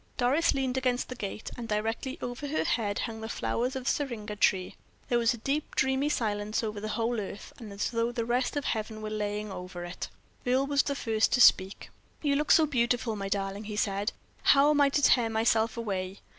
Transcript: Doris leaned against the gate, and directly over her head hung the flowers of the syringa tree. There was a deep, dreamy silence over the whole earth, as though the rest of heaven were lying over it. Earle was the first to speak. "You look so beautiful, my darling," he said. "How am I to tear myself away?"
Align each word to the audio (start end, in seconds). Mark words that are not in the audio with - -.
Doris 0.17 0.55
leaned 0.55 0.77
against 0.79 1.09
the 1.09 1.15
gate, 1.15 1.51
and 1.55 1.67
directly 1.67 2.17
over 2.23 2.47
her 2.47 2.63
head 2.63 2.97
hung 2.97 3.21
the 3.21 3.29
flowers 3.29 3.75
of 3.75 3.83
the 3.83 3.89
syringa 3.91 4.35
tree. 4.35 4.75
There 5.09 5.19
was 5.19 5.35
a 5.35 5.37
deep, 5.37 5.75
dreamy 5.75 6.09
silence 6.09 6.63
over 6.63 6.79
the 6.81 6.87
whole 6.87 7.19
earth, 7.19 7.53
as 7.61 7.91
though 7.91 8.11
the 8.11 8.25
rest 8.25 8.55
of 8.57 8.65
heaven 8.65 9.03
were 9.03 9.11
lying 9.11 9.51
over 9.51 9.83
it. 9.85 10.09
Earle 10.43 10.65
was 10.65 10.81
the 10.81 10.95
first 10.95 11.33
to 11.33 11.41
speak. 11.41 11.91
"You 12.23 12.35
look 12.35 12.49
so 12.49 12.65
beautiful, 12.65 13.15
my 13.15 13.29
darling," 13.29 13.65
he 13.65 13.75
said. 13.75 14.11
"How 14.41 14.71
am 14.71 14.81
I 14.81 14.89
to 14.89 15.03
tear 15.03 15.29
myself 15.29 15.77
away?" 15.77 16.17